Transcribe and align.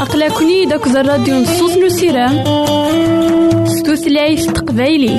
أقلكني 0.00 0.64
داك 0.64 0.86
الراديو 0.86 1.34
نصوص 1.34 1.76
نسيرام 1.76 2.44
ستوثلايف 3.66 4.46
تقبايلي. 4.46 5.14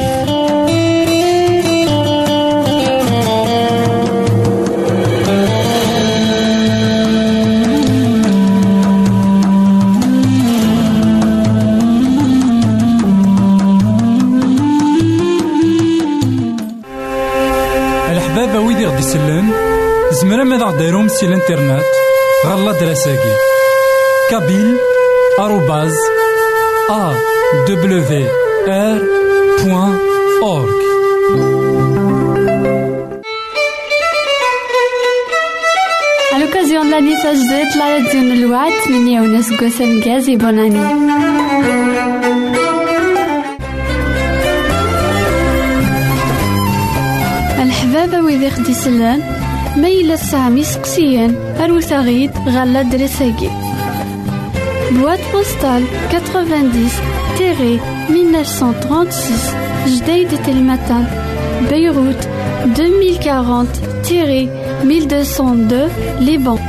زمرا 20.56 20.66
ماذا 20.66 20.78
غديرهم 20.78 21.08
سي 21.08 21.26
الانترنت 21.26 21.84
غالا 22.46 22.72
دراساكي 22.72 23.34
كابيل 24.32 24.78
آروباز 25.40 25.94
أ 26.90 27.14
دبليو 27.68 28.28
آر 28.68 29.02
بوان 29.64 29.98
أورك 30.42 30.86
À 36.34 36.40
l'occasion 36.40 36.82
de 36.86 36.92
l'année 36.92 37.18
Sajdet, 37.24 37.70
la 37.80 37.88
radio 37.94 38.20
Nlouat, 38.30 38.76
mini 38.90 39.16
Younes 39.16 39.50
Gossem 39.60 39.94
Gazi, 40.06 40.36
bonne 40.38 40.60
année. 40.66 40.90
ويدي 48.26 48.50
خدي 48.50 48.74
سلان 48.74 49.22
ما 49.78 49.88
يلا 49.88 50.16
سامي 50.16 50.64
سقسيان 50.64 51.36
أروت 51.60 51.94
غيد 51.94 52.32
غالا 52.48 52.82
دراساكي 52.82 53.50
Boîte 54.92 55.26
postale 55.34 55.84
90 56.10 57.80
1936 58.10 59.56
Jdeï 59.88 60.26
de 60.26 60.38
Telmatan 60.38 61.04
Beyrouth 61.70 62.28
2040 62.76 63.68
1202 64.84 65.90
Liban 66.20 66.60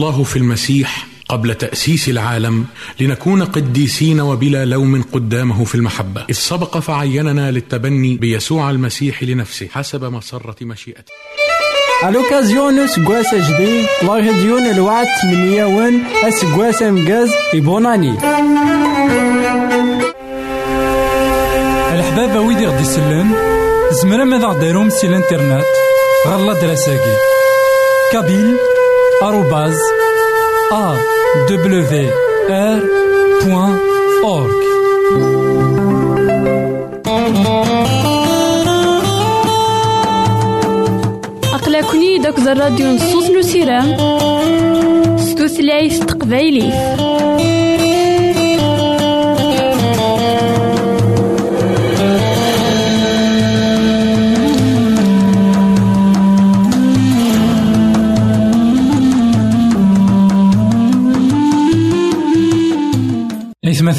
الله 0.00 0.22
في 0.22 0.36
المسيح 0.36 1.06
قبل 1.28 1.54
تأسيس 1.54 2.08
العالم 2.08 2.64
لنكون 3.00 3.44
قديسين 3.44 4.20
وبلا 4.20 4.64
لوم 4.64 5.02
قدامه 5.02 5.64
في 5.64 5.74
المحبة. 5.74 6.24
إذ 6.30 6.34
سبق 6.34 6.78
فعيننا 6.78 7.50
للتبني 7.50 8.16
بيسوع 8.16 8.70
المسيح 8.70 9.22
لنفسه 9.22 9.68
حسب 9.68 10.04
مسرة 10.04 10.56
مشيئته. 10.62 11.12
À 12.02 12.10
l'occasion 12.10 12.72
de 12.72 12.86
ce 12.86 13.00
gosse 13.00 13.34
جديد 13.34 13.86
la 14.02 14.12
radio 14.12 14.72
الوعد 14.72 15.06
8 15.22 15.64
ون 15.64 16.02
اسقواس 16.24 16.82
مقاز 16.82 17.30
يبوناني 17.54 18.10
الحبابة 21.92 22.40
ويدي 22.40 22.66
غدي 22.66 22.82
يسلن 22.82 23.30
زمرا 24.02 24.24
ماذا 24.24 24.46
غديرهم 24.46 24.90
سي 24.90 25.06
الانترنت 25.06 25.64
غالا 26.26 26.52
دراساكي 26.52 27.16
كابيل 28.12 28.69
بوان 33.44 33.78
أورك 34.24 34.62
أقلكني 41.54 42.18
داك 42.18 42.38
الراديو 42.38 42.86
نصوص 42.86 43.30
نسيرام 43.30 43.96
ستوثلايف 45.18 46.04
تقبايلي. 46.04 46.72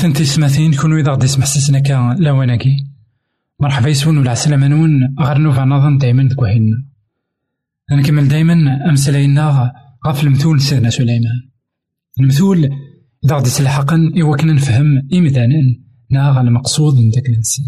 إثماثن 0.02 0.20
تسماثين 0.20 0.74
كونوا 0.74 1.00
إذا 1.00 1.12
غدي 1.12 1.26
يسمح 1.26 1.46
سسنا 1.46 1.80
كا 1.80 2.16
لاواناكي 2.20 2.88
مرحبا 3.60 3.90
يسون 3.90 4.18
ولا 4.18 4.32
عسلامة 4.32 4.68
نون. 4.68 5.16
غير 5.20 5.38
نوفا 5.38 5.66
نظن 5.66 5.98
دايما 5.98 6.28
دكوهينا 6.28 6.86
نكمل 7.92 8.28
دايما 8.28 8.90
أمسلاينا 8.90 9.72
غف 10.08 10.24
المثول 10.24 10.62
سيدنا 10.62 10.90
سليمان. 10.90 11.50
المثول 12.20 12.70
إذا 13.26 13.36
غدي 13.36 13.50
تلحقن 13.50 14.22
إوا 14.22 14.38
كنا 14.38 14.54
نفهم 14.54 15.08
إمدانا 15.14 15.76
نا 16.12 16.42
المقصود 16.42 16.96
من 16.96 17.10
داك 17.10 17.30
الإنسان. 17.30 17.66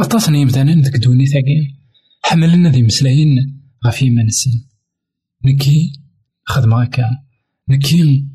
أطاسن 0.00 0.34
إمدانا 0.34 0.82
داك 0.82 0.96
دوني 0.96 1.26
ثاقي. 1.26 1.76
حملنا 2.22 2.70
ذي 2.70 2.82
مسلاين 2.82 3.60
غف 3.86 4.02
إيمان 4.02 4.26
السن 4.26 4.64
نكي 5.44 5.92
خدمة 6.44 6.82
هكا 6.82 7.04
نكي 7.68 8.26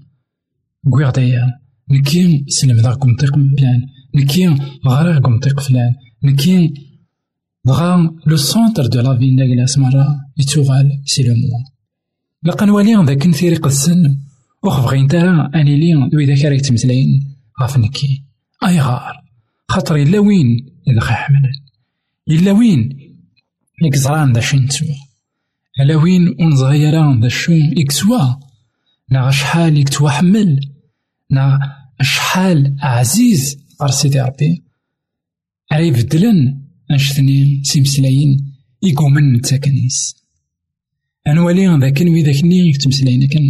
قوي 0.92 1.06
غدايا 1.06 1.65
نكي 1.92 2.46
سلمذا 2.48 2.90
قمطيق 2.90 3.34
فلان 3.34 3.82
نكي 4.16 4.56
غرا 4.88 5.20
قمطيق 5.20 5.60
فلان. 5.60 5.94
نكي 6.24 6.74
دغا 7.66 8.12
لو 8.28 8.38
سونتر 8.38 8.86
دو 8.86 9.02
لا 9.02 9.18
في 9.18 9.32
ناكلاس 9.32 9.78
مرة 9.78 10.08
يتوغال 10.38 11.02
سي 11.06 11.24
لو 11.24 11.34
موا 11.34 11.64
لقا 12.44 12.66
نوالي 12.66 13.06
ذاك 13.06 13.28
نثيري 13.28 13.56
السن 13.66 14.18
وخ 14.64 14.80
بغي 14.80 15.02
نتا 15.02 15.52
أني 15.56 15.76
لي 15.76 16.10
دوي 16.10 16.26
ذاك 16.26 16.46
راه 16.46 16.54
يتمثلين 16.54 17.36
غاف 17.62 17.78
نكي. 17.78 18.24
أي 18.68 18.80
غار. 18.80 19.24
خاطر 19.70 19.96
إلا 19.96 20.20
وين؟ 20.20 20.65
إذا 20.88 21.00
خا 21.00 21.13
حملن 21.13 21.51
إلا 22.30 22.51
وين؟ 22.51 23.00
يكزران 23.82 24.34
ذا 24.34 24.42
شين 24.42 24.68
تسوى 24.68 24.96
إلا 25.80 25.96
وين؟ 25.96 26.36
ونصغيران 26.39 27.22
ذا 27.22 27.27
شو 27.27 27.51
يكسوا 27.51 28.36
نا 29.12 29.32
شحال 29.32 29.77
يكتوا 29.77 30.10
حمل؟ 30.10 30.75
نا 31.36 31.60
شحال 32.01 32.75
عزيز 32.80 33.42
غير 33.82 33.92
سيدي 33.92 34.22
ربي. 34.22 34.63
راه 35.72 35.80
يبدلن 35.80 36.38
أنشتني 36.92 37.62
سيمسلاين 37.63 38.32
يقومن 38.84 39.34
نتا 39.34 39.58
كنيس 39.58 40.15
أنوالي 41.27 41.68
ذاك 41.82 42.01
نوي 42.01 42.24
ذاك 42.24 42.44
ني 42.44 42.70
يتمسلاين 42.70 43.27
كان 43.27 43.44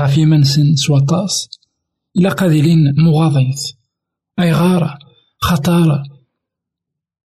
غاف 0.00 0.18
يمنسن 0.18 0.76
سواطاس 0.76 1.48
إلا 2.16 2.30
قادلين 2.30 2.94
مغاضيث. 2.98 3.62
أي 4.40 4.52
غارة 4.52 4.98
خطارة 5.40 6.02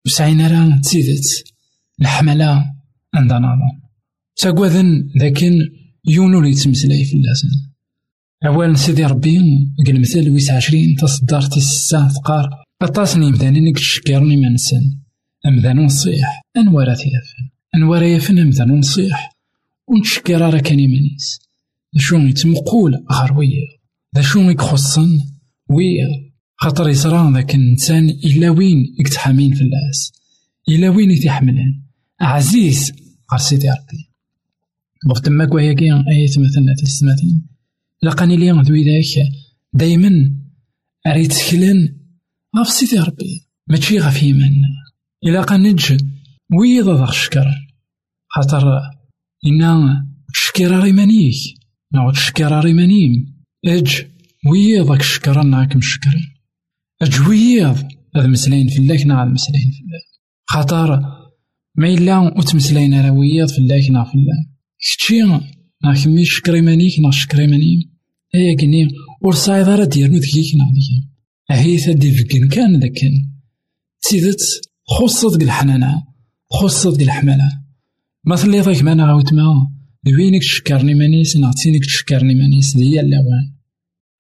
وسعينا 0.07 0.49
راه 0.49 0.81
تزيدت. 0.81 1.45
الحملة 2.01 2.75
عند 3.15 3.33
نظام 3.33 3.61
تاكواذن 4.37 5.11
ذاكن 5.19 5.55
يونو 6.09 6.41
لي 6.41 6.51
يتمسلاي 6.51 7.05
في 7.05 7.15
اللسان 7.17 7.72
أولا 8.47 8.75
سيدي 8.75 9.05
ربي 9.05 9.39
قال 9.87 10.01
مثال 10.01 10.31
ويس 10.31 10.51
عشرين 10.51 10.97
تصدر 10.97 11.43
تسعة 11.43 12.09
ثقار 12.09 12.51
أطاسني 12.83 13.31
مداني 13.31 13.61
نك 13.61 13.77
تشكرني 13.77 14.37
ما 14.37 14.49
نسن. 14.49 14.99
أمذان 15.47 15.85
نصيح 15.85 16.43
أنوارا 16.57 16.95
تيافن. 16.95 17.49
أنوارا 17.75 18.05
يافن 18.05 18.39
أمذان 18.39 18.79
نصيح 18.79 19.37
ونتشكر 19.89 20.41
راه 20.41 20.59
كان 20.59 20.81
يمانيس 20.81 21.41
شو 21.97 22.17
يتمقول 22.17 23.05
غير 23.13 23.33
ويا. 23.39 23.69
ذا 24.17 24.23
شو 24.23 24.41
يخصن 24.41 25.21
ويا. 25.69 26.09
خاطر 26.57 26.89
يصرا 26.89 27.33
ذاك 27.33 27.55
الإنسان 27.55 28.09
إلا 28.09 28.51
وين 28.51 28.95
يكتحامين 29.01 29.55
في 29.55 29.61
اللاس 29.61 30.13
إلا 30.69 30.89
وين 30.89 31.11
يتحملن. 31.11 31.83
عزيز 32.21 32.93
غير 33.33 33.41
سيدي 33.41 33.69
ربي. 33.71 34.11
بغ 35.09 35.19
تما 35.19 35.45
كواياكي 35.45 35.93
آيات 35.93 36.39
مثلا 36.39 36.75
تسماتين 36.83 37.52
لقاني 38.03 38.37
لي 38.37 38.51
ذوي 38.51 38.85
ذاك 38.85 39.33
دايما 39.73 40.33
أريد 41.07 41.31
تكلن 41.31 41.97
غف 42.59 42.69
سيدي 42.69 42.99
ربي 42.99 43.49
ماشي 43.69 43.99
غف 43.99 44.23
يمنا 44.23 44.69
إلا 45.25 45.43
قنج 45.43 45.93
ويض 46.61 46.85
ضغ 46.85 47.11
الشكر 47.11 47.47
خاطر 48.29 48.81
إنا 49.47 50.07
تشكر 50.35 50.81
ريمانيك 50.81 51.63
نعود 51.95 52.15
تشكر 52.15 52.65
ريمانيم. 52.65 53.43
أج 53.67 54.07
ويض 54.51 54.91
ذاك 54.93 55.01
الشكر 55.01 55.43
نعاك 55.43 55.77
مشكر. 55.77 56.15
أج 57.03 57.21
ويض 57.29 57.89
هذا 58.17 58.27
مسلاين 58.27 58.69
في 58.69 58.79
الله 58.79 59.05
نعاد 59.05 59.29
مسلاين 59.29 59.71
في 59.71 59.81
الله. 59.81 60.01
خاطر 60.47 61.01
ما 61.77 61.89
إلا 61.89 62.19
وتمسلاين 62.19 63.01
راه 63.01 63.13
ويض 63.13 63.49
في 63.49 63.59
الله 63.59 63.91
نا 63.91 64.03
الله. 64.15 64.47
كتشي 64.81 65.23
نا 65.85 65.95
كمي 66.05 66.25
شكر 66.25 66.57
يمانيك 66.57 67.01
نا 67.01 67.11
شكر 67.11 67.41
أيا 68.35 68.57
كني 68.57 68.89
ور 69.21 69.35
صايد 69.35 69.69
راه 69.69 69.85
ديالو 69.85 70.17
ذكيك 70.17 70.55
ذيك 70.55 71.05
أهي 71.51 71.95
دي 71.95 72.13
فكين 72.13 72.49
كان 72.49 72.81
ذاكن 72.81 73.11
سيدت 74.01 74.41
خصت 74.89 75.39
ديك 75.39 75.43
الحنانة 75.49 76.03
خصت 76.51 76.99
ديك 76.99 77.09
الحمالة 77.09 77.63
ما 78.25 78.37
تلي 78.37 78.61
ضيك 78.61 78.83
ما 78.83 79.07
غاوت 79.07 79.33
ما 79.33 79.71
دوينك 80.05 80.41
تشكرني 80.41 80.95
مانيس 80.95 81.37
نعطينك 81.37 81.85
تشكرني 81.85 82.35
مانيس 82.35 82.77
ديا 82.77 83.01
اللوان 83.01 83.55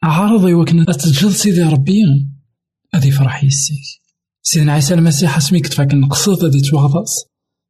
عارض 0.02 0.48
يوكنا 0.48 0.84
تتجل 0.84 1.32
سيدي 1.32 1.62
ربي 1.62 2.02
أدي 2.94 3.10
فرح 3.10 3.44
يسيك 3.44 4.02
سيدنا 4.42 4.72
عيسى 4.72 4.94
المسيح 4.94 5.36
اسميك 5.36 5.68
تفاك 5.68 5.94
نقصد 5.94 6.44
أدي 6.44 6.60
توغضص 6.60 7.24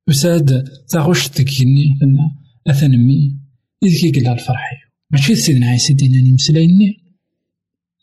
وساد 0.08 0.64
تاغوش 0.88 1.28
تكيني 1.28 1.98
قلنا 2.00 2.36
أثنمي 2.66 3.38
إذ 3.82 4.00
كي 4.00 4.20
قلها 4.20 4.32
الفرحي 4.32 4.81
ماشي 5.12 5.34
سيدنا 5.34 5.66
عيسى 5.66 5.94
ديناني 5.94 6.32
مسلايني 6.32 7.04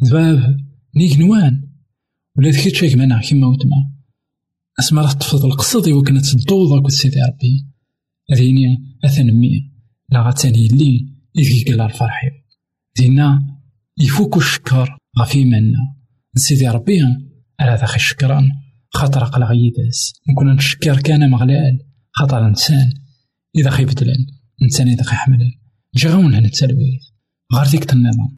ذباب 0.04 0.58
نيك 0.96 1.20
نوان 1.20 1.70
ولا 2.38 2.50
ذكي 2.50 2.72
تشيك 2.72 2.96
مانا 2.96 3.22
كيما 3.22 3.48
وتما 3.48 3.92
اسما 4.80 5.02
راه 5.02 5.14
تفض 5.14 5.46
القصد 5.46 5.88
يوكنا 5.88 6.22
تدوض 6.22 6.74
أكد 6.74 6.90
سيدي 6.90 7.22
ربي 7.22 7.66
هذيني 8.32 8.98
أثنمي 9.06 9.72
لا 10.10 10.22
غاتاني 10.22 10.68
لي 10.68 11.14
إذ 11.38 11.66
قال 11.68 11.82
الفرحي 11.82 12.28
دينا 12.98 13.58
يفوك 13.98 14.38
الشكر 14.38 14.98
غفي 15.20 15.46
منا 15.46 15.96
سيدي 16.36 16.68
ربي 16.68 17.00
على 17.60 17.82
ذاك 17.82 17.96
الشكران 17.96 18.50
خاطر 18.90 19.24
قلا 19.24 19.46
غيداس 19.46 20.14
نكون 20.30 20.56
نشكر 20.56 21.02
كان 21.02 21.30
مغلال 21.30 21.80
خاطر 22.12 22.48
انسان 22.48 22.94
اذا 23.56 23.70
خيبدلن 23.70 24.28
انسان 24.64 24.88
اذا 24.88 25.04
خيحملن 25.04 25.52
جا 25.96 26.10
غون 26.10 26.34
هنا 26.34 26.46
التلويث 26.46 27.02
غير 27.54 27.66
ديك 27.72 27.94
النظام 27.94 28.36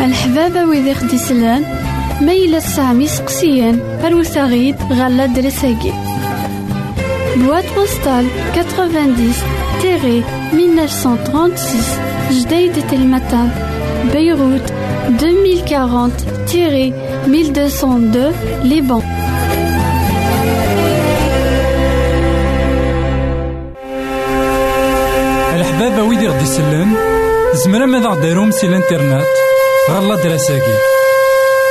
الحبابة 0.00 0.64
ويدي 0.64 0.94
خدي 0.94 1.18
سلان 1.18 1.64
ميلا 2.20 2.60
سامي 2.60 3.06
سقسيان 3.06 3.80
أروثاغيد 4.04 4.76
غالا 4.76 5.26
درساكي 5.26 5.92
بواد 7.36 7.64
بوستال 7.76 8.26
90 8.54 9.32
تيري 9.82 10.24
1936 10.52 12.40
جديد 12.40 12.86
تلمتان 12.86 13.50
بيروت 14.12 14.72
2040 15.08 16.12
تيري 16.46 16.94
1202 17.26 18.32
لبنان 18.64 19.22
ويدي 26.02 26.28
غدي 26.28 26.42
يسلن 26.42 26.96
زمرا 27.54 27.86
ماذا 27.86 28.08
غديرهم 28.08 28.50
سي 28.50 28.66
الانترنت؟ 28.66 29.26
غالا 29.90 30.14
دراساكي 30.14 30.76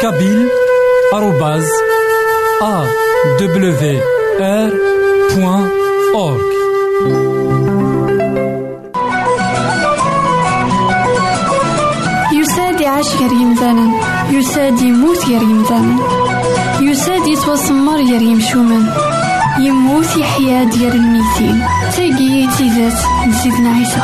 كابيل 0.02 0.50
آروباز 1.14 1.68
أ 2.62 2.86
دبليو 3.40 4.02
آر 4.40 4.72
بوان 5.36 5.70
أورك 6.16 6.52
يساد 12.34 12.82
يعيش 12.82 13.08
غير 13.08 13.32
يمثالا 13.32 13.92
يساد 14.32 14.82
يموت 14.82 15.26
غير 15.26 15.42
يمثالا 15.42 15.96
يساد 16.82 17.28
يتوسمر 17.28 17.96
غير 17.96 18.22
يمشومان 18.22 19.11
يموت 19.60 20.18
يحيا 20.18 20.64
ديال 20.64 20.96
الميتين. 20.96 21.64
تاقي 21.96 22.48
تيزات 22.58 23.00
نسيتنا 23.28 23.70
عيسى. 23.70 24.02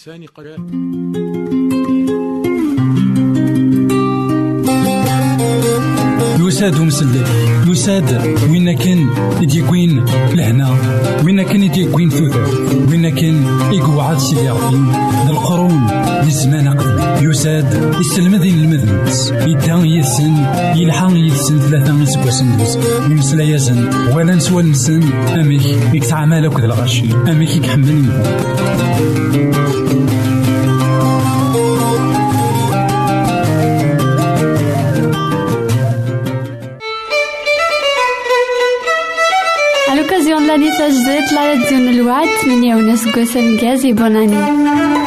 لسان 0.00 0.24
قرار 0.36 0.60
يساد 6.40 6.80
ومسلل 6.80 7.24
يساد. 7.68 8.08
وين 8.50 8.78
كان 8.78 9.10
يديكوين 9.42 10.04
لهنا؟ 10.34 10.68
وين 11.24 11.42
كان 11.42 11.62
يديكوين 11.62 12.10
ثوث 12.10 12.36
وين 12.90 13.08
كان 13.14 13.36
يقعد 13.72 14.18
سيدي 14.18 14.50
ربي؟ 14.50 14.76
للقرون 15.28 15.90
للزمان 16.24 16.68
قبل. 16.68 16.89
يساد 17.30 17.94
يسلم 18.00 18.34
ذين 18.34 18.54
المذنبس 18.54 19.30
يدان 19.30 19.86
يسن 19.86 20.34
يلحق 20.76 21.10
يسن 21.12 21.58
ثلاثة 21.60 22.02
يسقسن 22.02 22.56
دوز 22.56 22.78
يمسلا 23.10 23.44
يزن 23.44 23.90
ولا 24.14 24.34
نسوى 24.34 24.62
نسن 24.62 25.02
أميك 25.40 25.62
يكتعامل 25.94 26.44
أكد 26.44 26.64
الغشي 26.64 27.04
أميك 27.28 27.56
يكحمل 27.56 27.88
يبو 27.88 28.12
À 39.92 39.96
l'occasion 39.96 40.40
de 40.40 40.46
l'annissage 40.46 40.92
Z, 40.92 41.34
la 41.34 41.42
radio 41.50 41.76
Gaz 43.60 43.84
et 43.84 43.92
bonne 43.92 44.16
année. 44.16 44.99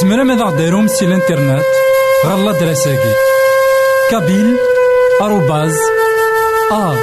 زمرا 0.00 0.24
ماذا 0.24 0.44
غديرهم 0.44 0.88
سي 0.88 1.04
الانترنت 1.04 1.64
غالا 2.26 2.52
دراساكي 2.52 3.12
كابيل 4.10 4.56
آروباز 5.22 5.74
أ 6.72 6.94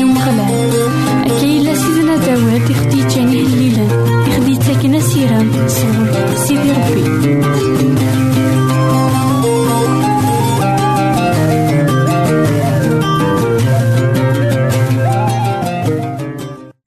i 0.00 0.02
Umeɣlal. 0.04 0.52
Akka 1.28 1.46
yella 1.54 1.74
sidna 1.82 2.16
Dawed, 2.24 2.66
i 2.72 2.74
xed-iččan 2.78 3.28
ihellilen, 3.36 3.90
i 4.26 4.30
xed-ittaken 4.34 4.94
asirem, 5.00 5.48
sɣur 5.76 6.08
Sidi 6.44 6.70
Rebbi. 6.76 7.04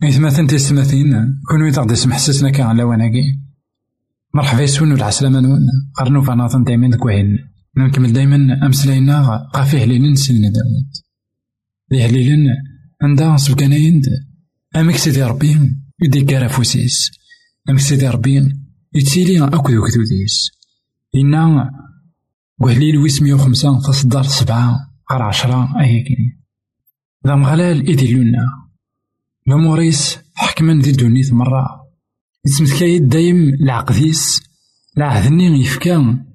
إثماثن 0.10 0.48
تيستماثين 0.48 1.12
كون 1.50 1.62
ويدا 1.64 1.82
غدي 1.82 1.94
يسمح 1.94 2.18
سسنا 2.18 2.50
كان 2.50 2.68
على 2.68 2.84
وناكي 2.84 3.40
مرحبا 4.34 4.62
يسون 4.62 4.92
ولا 4.92 5.06
عسلامة 5.06 5.40
نون. 5.40 5.60
قرنو 5.96 6.22
فناطن 6.22 6.64
دايما 6.64 6.90
دكوهين. 6.90 7.38
نكمل 7.78 8.14
دايما 8.14 8.66
أمسلاينا 8.66 9.48
قافيه 9.54 9.86
لين 9.86 10.16
سيدنا 10.16 10.50
داود 10.50 10.90
ذي 11.94 12.06
هليلن 12.06 12.48
عندها 13.02 13.38
سبقاناين 13.38 14.02
أمك 14.76 14.96
سيدي 14.96 15.24
ربي 15.24 15.58
يدي 16.02 16.22
كارا 16.22 16.48
فوسيس. 16.48 17.12
أمك 17.70 17.80
سيدي 17.80 18.08
ربي 18.08 18.56
يتسيلي 18.94 19.48
أكو 19.48 19.72
ذوك 19.72 19.90
ذوديس 19.90 20.52
إنا 21.16 21.72
وهليل 22.60 22.98
ويسميو 22.98 23.38
خمسة 23.38 23.80
تصدر 23.80 24.24
سبعة 24.24 24.78
غير 25.12 25.22
عشرة 25.22 25.80
أيا 25.80 26.04
كيني. 26.04 26.40
ذا 27.28 27.36
مغلال 27.36 27.88
إيدي 27.88 28.14
لنا 28.14 28.70
ماموريس 29.48 30.18
حكما 30.36 30.74
ذي 30.74 30.92
الدنيا 30.92 31.34
مرة. 31.34 31.90
يتمثكايد 32.46 33.10
دايم 33.10 33.50
العقديس 33.50 34.42
العهدني 34.98 35.62
يفكا 35.62 36.26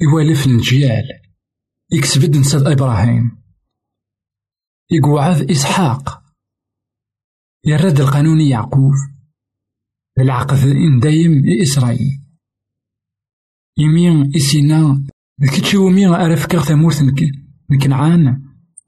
يوالف 0.00 0.46
النجيال 0.46 1.04
يكسبد 1.92 2.36
نساد 2.36 2.66
إبراهيم. 2.66 3.43
يقوعد 4.90 5.50
إسحاق. 5.50 6.22
يرد 7.66 8.00
القانون 8.00 8.40
يعقوب. 8.40 8.92
العقد 10.18 10.58
إن 10.58 11.00
دايم 11.00 11.42
إسرائيل 11.62 12.20
يمين 13.78 14.32
إسينا. 14.36 15.04
كتشي 15.42 15.76
ومين 15.76 16.08
أرفكر 16.08 16.60
ثمورث 16.60 17.02
نك- 17.02 17.32
نكنعان 17.70 18.42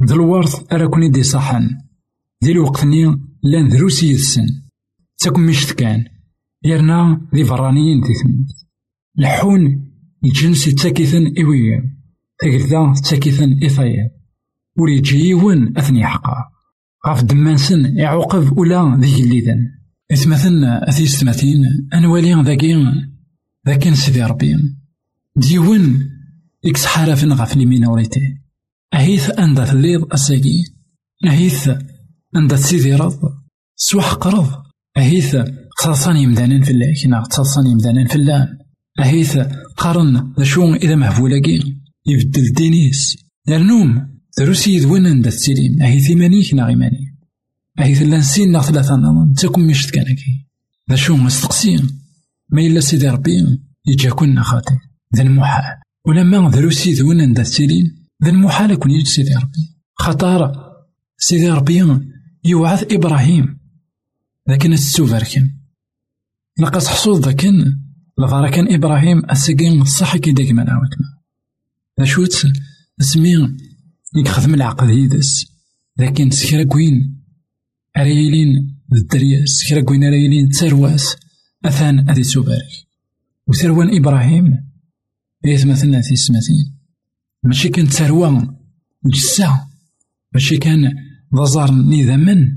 ذا 0.05 0.15
الورث 0.15 0.73
أراكوني 0.73 1.09
دي 1.11 1.23
صحن. 1.23 1.69
ذي 2.45 2.53
الوقت-ني 2.53 3.05
لأن 3.43 3.69
دروسي 3.69 4.15
السن 4.15 4.47
تاكم 5.19 5.41
مشت 5.47 5.73
كان 5.73 6.05
يرنا 6.65 7.29
ذي 7.35 7.45
فرانيين 7.45 8.01
دي 8.01 8.15
ثموت 8.15 8.47
لحون 9.17 9.93
الجنس 10.25 10.67
يتاكثن 10.69 11.35
إويا. 11.45 11.97
تاكذا 12.39 12.95
تاكثن 13.11 13.65
إثايا 13.65 14.11
ور 14.79 14.91
يجي 14.91 15.29
يون 15.29 15.79
أثني 15.79 16.07
حقا. 16.07 16.35
غاف 17.07 17.23
دمانسن 17.23 17.97
يعوقب 17.97 18.59
ولا 18.59 18.99
ذي 19.01 19.23
الليذن 19.23 19.71
إثمثن 20.12 20.65
أثي 20.65 21.07
ستماثين 21.07 21.65
أنوالي 21.95 22.43
ذاكي 22.43 22.85
ذاكي 23.67 23.95
سيدي 23.95 24.23
ربي. 24.23 24.57
ديون 25.37 26.11
إكس 26.65 26.87
حارفن 26.87 27.33
غاف 27.33 27.57
اليمين 27.57 27.87
وريتي 27.87 28.21
أهيث 28.95 29.31
أندا 29.31 29.73
الليض 29.73 30.12
أساقي. 30.12 30.65
أهيث 31.27 31.71
أندا 32.37 32.57
سيدي 32.57 32.95
رض 32.95 33.19
سوح 33.77 34.12
قرض. 34.12 34.49
أهيث 34.97 35.37
قصاصاني 35.79 36.27
مدانين 36.27 36.62
في 36.62 36.71
الله. 36.71 36.95
كنا 37.05 37.21
قصاصاني 37.21 37.75
مدانين 37.75 38.07
في 38.07 38.17
الله. 38.17 38.49
أهيث 39.01 39.39
قارن 39.77 40.33
ذا 40.39 40.45
شو 40.45 40.75
إذا 40.75 40.95
مهفولاكي 40.95 41.77
يبدل 42.07 42.53
دروسي 44.38 44.75
يدوين 44.75 45.07
عند 45.07 45.27
السليم 45.27 45.83
أهيث 45.83 46.09
إيمانيك 46.11 46.55
نا 46.55 46.68
إيماني 46.68 47.16
أهيث 47.79 48.03
لانسين 48.03 48.53
نا 48.53 48.62
ثلاثة 48.62 48.96
تكون 49.37 49.66
مشت 49.66 49.90
كانكي 49.90 50.46
ذا 50.90 50.96
شو 50.96 51.16
مستقسين 51.16 52.01
ما 52.49 52.62
إلا 52.62 52.81
سيدي 52.81 53.09
ربي 53.09 53.61
يجا 53.87 54.11
كنا 54.11 54.42
خاطي 54.42 54.79
ذا 55.16 55.22
المحال. 55.22 55.64
ولما 56.05 56.51
دروسي 56.51 56.90
يدوين 56.90 57.20
عند 57.20 57.40
السليم 57.40 58.07
ذا 58.25 58.31
المحال 58.31 58.70
يكون 58.70 58.90
يجي 58.90 59.05
سيدي 59.05 59.35
ربي. 59.35 59.77
خطار. 59.94 60.53
سيدي 61.18 61.51
ربي 61.51 62.01
يوعث 62.44 62.92
إبراهيم. 62.92 63.59
لكن 64.49 64.72
السوفركن 64.72 65.51
لقد 66.59 66.85
حصول 66.85 67.20
ذاكن. 67.20 67.64
لظهر 68.18 68.51
كان 68.51 68.75
إبراهيم 68.75 69.22
السجين 69.31 69.85
صح 69.85 70.16
كي 70.16 70.33
داك 70.33 70.51
من 70.51 70.70
عاوتنا 70.70 71.18
أشوت 71.99 72.33
سمي 73.01 73.37
يخدم 74.16 74.55
العقد 74.55 74.88
يدس. 74.88 75.57
لكن 75.98 76.31
سكرا 76.31 76.62
كوين 76.62 77.22
أريلين 77.96 78.76
الدريا 78.92 79.44
سكرا 79.44 79.81
كوين 79.81 80.05
أريلين 80.05 80.48
ترواس 80.48 81.16
أثان 81.64 82.11
أدي 82.11 82.22
سوبارك 82.22 82.87
وثروان 83.46 83.96
إبراهيم 83.96 84.66
يتمثلنا 85.44 86.00
في 86.00 86.16
سماتين 86.16 86.74
ماشي 87.42 87.68
كان 87.68 87.88
تروان 87.88 88.57
جسا 89.05 89.66
ماشي 90.35 90.57
كان 90.57 90.92
ضزار 91.35 91.70
نيذا 91.70 92.16
من 92.16 92.48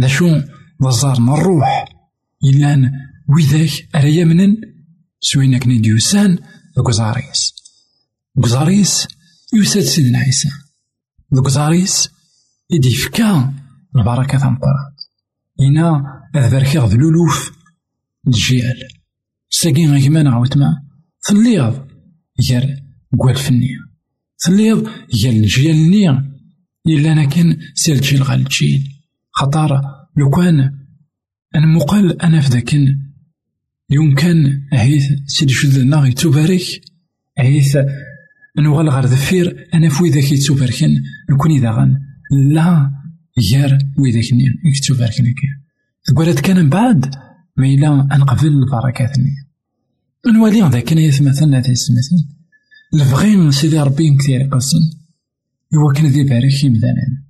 ذا 0.00 0.08
شو 0.08 0.40
ضزار 0.82 1.16
الروح 1.16 1.84
إلا 2.44 2.92
وذاك 3.28 3.88
أريا 3.94 4.24
منن 4.24 4.56
سوينا 5.20 5.58
كني 5.58 5.78
ديوسان 5.78 6.38
غزاريس 6.78 7.54
غزاريس 8.44 9.06
يوساد 9.54 9.82
سيدنا 9.82 10.18
عيسى. 10.18 10.65
غزاريس 11.34 12.10
يدي 12.70 12.90
فكا 12.90 13.54
البركة 13.96 14.48
القرآن 14.48 14.96
إنا 15.60 16.02
أذبرك 16.36 16.76
غذ 16.76 16.96
لولوف 16.96 17.52
الجيال 18.26 18.82
ساقين 19.50 19.92
غيمان 19.92 20.26
عاوتما 20.26 20.82
ثليض 21.28 21.86
يال 22.50 22.82
قوال 23.20 23.36
فنية 23.36 23.78
ثليض 24.38 24.88
يال 25.22 25.36
الجيال 25.36 25.76
النية 25.76 26.24
إلا 26.86 27.12
أنا 27.12 27.24
كان 27.24 27.58
سير 27.74 27.96
الجيل 27.96 28.22
غال 28.22 28.40
الجيل 28.40 28.88
خطار 29.32 29.82
لو 30.16 30.30
كان 30.30 30.60
أنا 31.54 31.66
مقال 31.66 32.22
أنا 32.22 32.40
في 32.40 32.48
ذاك 32.48 32.74
يمكن 33.90 34.62
أهيث 34.72 35.04
سيدي 35.26 35.52
شذنا 35.52 36.06
يتبارك 36.06 36.62
أهيث 37.38 37.76
نوغل 38.58 38.88
غير 38.88 39.04
ذفير 39.04 39.68
أنا 39.74 39.88
في 39.88 40.04
ذاك 40.04 40.32
يتباركن 40.32 41.02
نكون 41.30 41.50
إذا 41.50 41.70
غن 41.70 41.98
لا 42.52 42.90
يار 43.52 43.78
ويذاك 43.98 44.24
يتباركن 44.64 45.24
كان 45.24 45.60
تقولت 46.04 46.40
كان 46.40 46.56
من 46.56 46.68
بعد 46.68 47.14
ما 47.56 47.66
إلا 47.66 48.08
أنقبل 48.12 48.48
البركات 48.48 49.18
نوالي 50.26 50.60
ذاك؟ 50.60 50.92
أنا 50.92 51.00
يتمثلنا 51.00 51.62
في 51.62 51.68
السمثين 51.68 52.28
البغي 52.94 53.52
سيدي 53.52 53.80
ربي 53.80 54.16
كثير 54.16 54.42
قصن 54.42 54.78
إوا 55.74 55.92
كان 55.92 56.06
ذي 56.06 56.24
بارك 56.24 56.64
إمدانا 56.64 57.22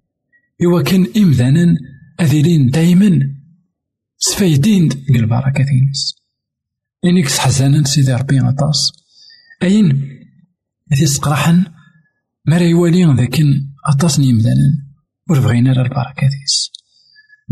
إوا 0.65 0.83
كان 0.83 1.07
إمدانا 1.17 1.77
أذيلين 2.21 2.71
دايما 2.71 3.37
سفايدين 4.19 4.89
البركة 5.11 5.65
تينس 5.65 6.17
إنك 7.05 7.29
حزانا 7.29 7.85
سيدي 7.85 8.15
ربي 8.15 8.41
أطاس 8.41 8.93
أين 9.63 10.17
ذي 10.95 11.07
سقراحا 11.07 11.65
مرا 12.47 12.63
يوالي 12.63 13.05
ذاك 13.05 13.41
أطاس 13.87 14.21
نيمدانا 14.21 14.87
ور 15.31 15.41
بغينا 15.41 15.73
البركة 15.73 16.29
تيس 16.29 16.71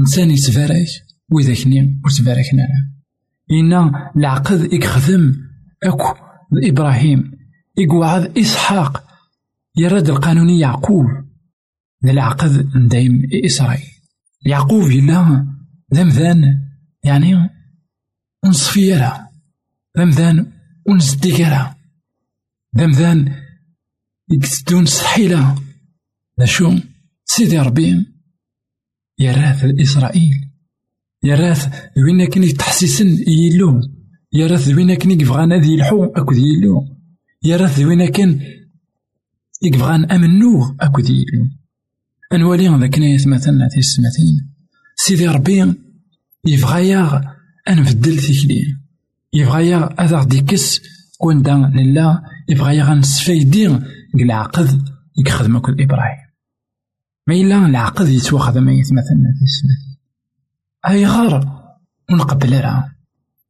إنسان 0.01 0.31
يتبارك 0.31 0.87
وذاكني 1.31 2.01
وتباركنا 2.05 2.62
إنا. 3.51 4.12
العقد 4.16 4.73
يخدم 4.73 5.35
أكو 5.83 6.14
إبراهيم 6.53 7.33
إقوعد 7.79 8.38
إسحاق 8.38 9.05
يرد 9.77 10.09
القانوني 10.09 10.59
يعقوب. 10.61 11.07
ذا 12.05 12.11
العقد 12.11 12.70
دايم 12.88 13.23
إسرائيل. 13.47 13.90
يعقوب 14.47 14.90
يلا 14.90 15.47
ذمذان 15.94 16.44
يعني 17.05 17.51
ونصفيرا 18.44 19.29
ذمذان 19.99 20.53
ونزديكرا 20.88 21.73
ذمذان 22.78 23.32
يقصدون 24.30 24.87
سحيلة. 24.87 25.54
ذا 26.40 26.44
شو 26.44 26.78
سيدي 27.24 27.58
ربي. 27.58 28.06
يراث 29.18 29.64
إسرائيل. 29.80 30.54
يراث 31.24 31.68
وين 31.96 32.24
كان 32.28 32.54
تحسيسن 32.54 33.08
يلو 33.28 33.80
يراث 34.32 34.68
وين 34.68 34.94
كان 34.94 35.10
يبغى 35.10 35.60
ذي 35.60 35.74
الحو 35.74 36.04
أكو 36.04 36.32
يلو 36.32 36.88
يراث 37.42 37.78
وين 37.78 38.08
كان 38.08 38.40
يبغى 39.62 39.94
أمنوه 39.94 40.76
أكو 40.80 41.00
يلو 41.00 41.48
أنوالي 42.32 42.68
ذاك 42.80 42.98
نايت 42.98 43.28
مثلا 43.28 43.68
في 43.68 43.78
السماتين 43.78 44.50
سيدي 44.96 45.26
ربي 45.26 45.62
أنبدل 47.68 48.18
تيكلي 48.18 48.76
يبغى 49.32 49.68
ياغ 49.68 50.04
أذا 50.04 50.24
ديكس 50.24 50.80
كون 51.18 51.42
دا 51.42 51.72
لله. 51.74 52.34
يبغى 52.48 52.76
ياغ 52.76 52.94
نسفايدي 52.94 53.78
العقد 54.14 54.88
يخدم 55.26 55.59
كل 55.59 55.83
إبراهيم. 55.83 56.24
ما 57.26 57.35
إلا 57.35 57.66
العقد 57.66 58.09
يتواخذ 58.09 58.59
ما 58.59 58.72
يتمثلنا 58.72 59.35
في 59.38 59.44
السماتين 59.44 59.96
أي 60.88 61.07
غار 61.07 61.64
ونقبل 62.11 62.61
راه 62.61 62.90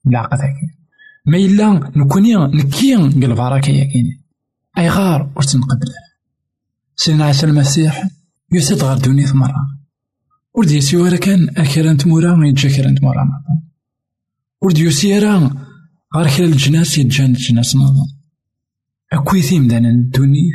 العقد 0.06 0.38
هكي 0.40 0.78
ما 1.26 1.38
إلا 1.38 1.90
نكوني 1.96 2.36
نكي 2.36 2.94
البركة 2.94 3.70
ياكيني 3.70 4.22
أي 4.78 4.88
غار؟ 4.88 5.32
واش 5.36 5.56
نقبل 5.56 5.88
سيدنا 6.96 7.24
عيسى 7.24 7.46
المسيح 7.46 8.08
يسد 8.52 8.84
غير 8.84 8.98
دوني 8.98 9.32
مرة 9.32 9.74
ورد 10.54 10.70
يسي 10.70 10.96
ورا 10.96 11.16
كان 11.16 11.48
أكرا 11.48 11.92
تمورا 11.92 12.46
يتجا 12.46 12.76
كرا 12.76 12.94
تمورا 12.94 13.28
ورد 14.62 14.78
يسي 14.78 15.18
غير 15.18 16.28
خلال 16.28 16.52
الجناس 16.52 16.98
يتجان 16.98 17.30
الجناس 17.30 17.76
نظام 17.76 18.13
أكويثي 19.12 19.60
مدانا 19.60 19.90
الدوني 19.90 20.50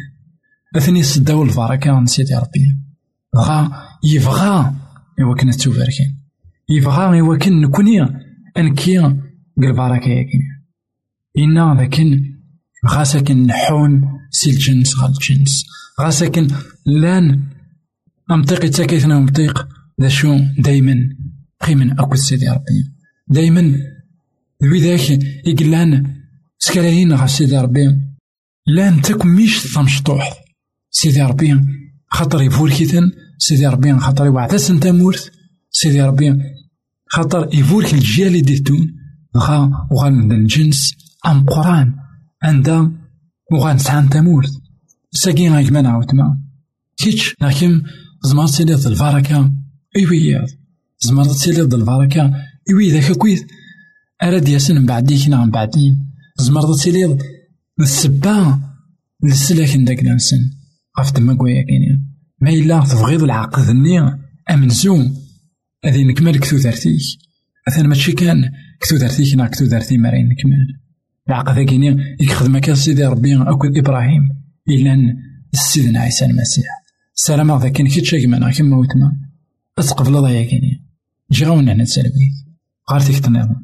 أثني 0.75 1.03
صداو 1.03 1.43
البركة 1.43 1.91
عند 1.91 2.07
سيدي 2.07 2.35
ربي. 2.35 2.77
بغا 3.33 3.71
يبغى 4.03 4.73
إوا 5.21 5.35
كنا 5.35 5.51
توفاركين 5.51 6.19
يبغى 6.69 7.19
إوا 7.19 7.37
كن 7.37 7.61
نكوني. 7.61 8.01
أنكي 8.57 8.99
البركة 9.57 10.09
ياكين 10.09 10.41
إنا 11.37 11.81
لكن 11.81 12.35
غا 12.87 13.03
ساكن 13.03 13.45
نحون 13.45 14.19
سي 14.31 14.49
الجنس 14.49 14.99
غا 14.99 15.07
الجنس. 15.07 15.65
غا 16.01 16.09
ساكن 16.09 16.47
لأن 16.85 17.43
أمطيق 18.31 18.65
يتساكيثنا 18.65 19.17
أمطيق 19.17 19.67
ذا 20.01 20.07
شو؟ 20.07 20.39
دايما. 20.57 21.09
قيمن 21.61 21.99
أكو 21.99 22.15
سيدي 22.15 22.49
ربي. 22.49 22.93
دايما. 23.27 23.75
ذوي 24.63 24.79
ذاك 24.79 25.23
يقلان. 25.45 26.15
سكراهين 26.59 27.13
غا 27.13 27.27
سيدي 27.27 27.57
ربي. 27.57 28.08
لأن 28.75 29.01
تاك 29.01 29.25
ميش 29.25 29.73
تمشطوح 29.73 30.33
سيدي 30.91 31.21
ربي 31.21 31.61
خاطر 32.07 32.41
يفوركيتن 32.41 33.11
سيدي 33.37 33.67
ربي 33.67 33.99
خاطر 33.99 34.25
يوعدس 34.25 34.69
انت 34.69 34.87
مورث 34.87 35.29
سيدي 35.71 36.01
ربي 36.01 36.35
خاطر 37.07 37.49
يفورك 37.53 37.93
الجيال 37.93 38.27
اللي 38.27 38.41
ديتون 38.41 38.87
غا 39.37 39.87
وغان 39.91 40.31
الجنس 40.31 40.93
أم 41.25 41.45
قرآن. 41.45 41.95
عندها 42.43 42.91
وغان 43.51 43.77
سعان 43.77 44.09
تمورث 44.09 44.49
ساقي 45.11 45.49
غايك 45.49 45.71
ما 45.71 45.81
نعاود 45.81 46.05
كيتش 46.97 47.35
لكن 47.41 47.83
زمر 48.23 48.47
تسيليض 48.47 48.87
البركة 48.87 49.51
إيوي 49.95 50.45
زمر 50.99 51.23
تسيليض 51.23 51.73
البركة 51.73 52.33
إيوي 52.69 52.91
ذاك 52.91 53.11
كويت 53.11 53.47
أراد 54.23 54.47
ياسن 54.47 54.75
من 54.75 54.85
بعديك 54.85 55.29
نا 55.29 55.45
من 55.45 55.51
بعدين 55.51 56.13
زمر 56.37 56.73
تسيليض 56.73 57.21
السبا 57.79 58.59
للسلاك 59.23 59.75
نداك 59.75 60.03
نسن 60.03 60.37
غف 60.99 61.13
دما 61.15 61.33
كويا 61.33 61.61
كاين 61.61 62.05
ما 62.41 62.49
إلا 62.49 62.79
تبغيض 62.79 63.23
العقد 63.23 63.69
أمنزوم 64.51 65.17
هذه 65.85 66.03
نكمل 66.03 66.37
كتو 66.37 66.57
دارتيك 66.57 67.01
أثنا 67.67 67.87
ماشي 67.87 68.11
كان 68.11 68.51
كتو 68.79 68.97
دارتيك 68.97 69.35
نا 69.35 69.47
كتو 69.47 69.65
دارتي 69.65 69.97
مرين 69.97 70.29
نكمل. 70.29 70.79
العقد 71.27 71.59
كيني 71.59 72.15
يخدم 72.19 72.57
كان 72.57 72.75
سيدي 72.75 73.05
ربي 73.05 73.41
أكل 73.41 73.77
إبراهيم. 73.77 74.29
إلا 74.69 75.15
سيدنا 75.53 75.99
عيسى 75.99 76.25
المسيح. 76.25 76.65
السلام 77.15 77.51
هذا 77.51 77.69
كان 77.69 77.87
كي 77.87 78.01
تشاك 78.01 78.25
معنا 78.25 78.51
كيما 78.51 78.77
وتما 78.77 79.11
أتقبل 79.77 80.21
ضيا 80.21 80.43
كيني 80.43 80.85
جي 81.31 81.45
غاونا 81.45 81.73
هنا 81.73 81.83
تسالبيت 81.83 82.33
غارتيك 82.91 83.19
تنظم 83.19 83.55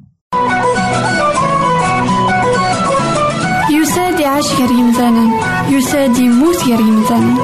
يعيش 4.25 4.45
غير 4.53 4.71
يمثالا 4.71 5.25
يساد 5.69 6.17
يموت 6.17 6.63
غير 6.63 6.79
يمثالا 6.79 7.35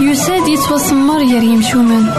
يساد 0.00 0.48
يتوسمر 0.48 1.18
غير 1.18 1.42
يمشومان 1.42 2.14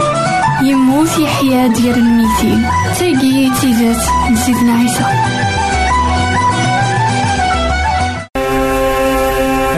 يموت 0.62 1.18
يحيا 1.18 1.66
ديال 1.66 1.94
الميتين. 1.94 2.66
تاقي 2.98 3.50
تيزات 3.60 4.02
سيدنا 4.46 4.72
عيسى. 4.72 5.04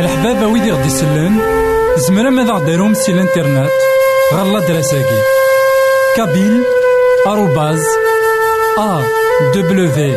الحبابة 0.01 0.47
ويدي 0.47 0.73
غدي 0.73 0.87
يسلن 0.87 1.41
زمرا 1.97 2.31
ماذا 2.31 2.53
غديرهم 2.53 2.95
سي 2.95 3.13
الانترنت 3.13 3.71
غالا 4.35 4.61
دراساكي 4.61 5.21
كابيل 6.17 6.63
آروباز 7.27 7.85
أ 8.79 9.03
دبليو 9.55 10.17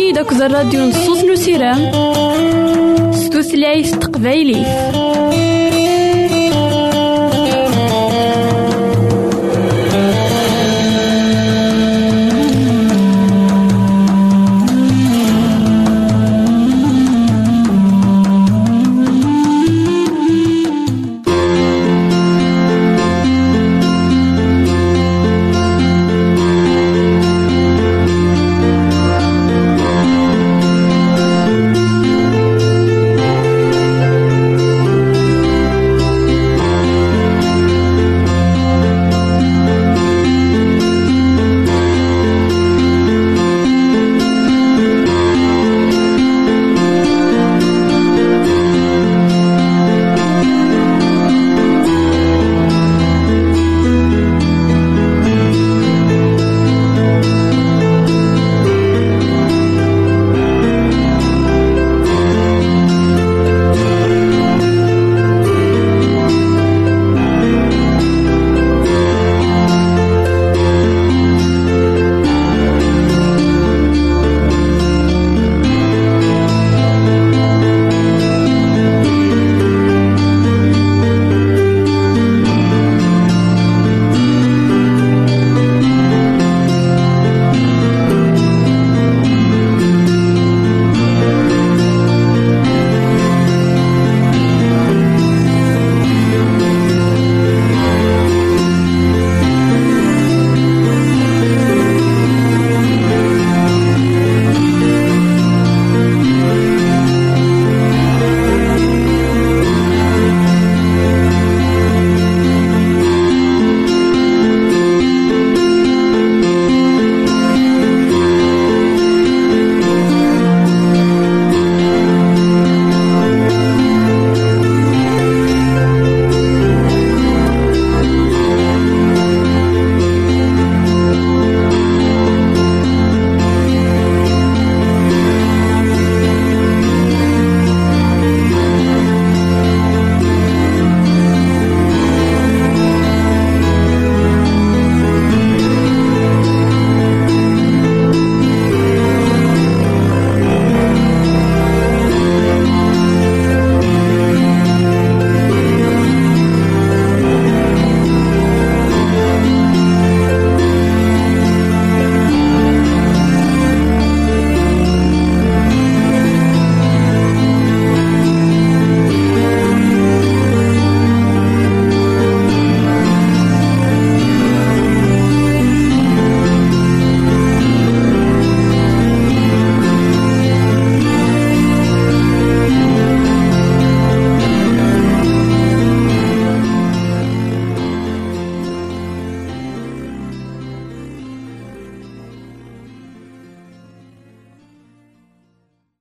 أقلكني 0.00 0.12
داك 0.12 0.32
الراديو 0.32 0.80
نصوص 0.80 1.24
نسيران 1.24 1.92
ستوثلايف 3.12 3.94
تقبايلي 3.94 4.62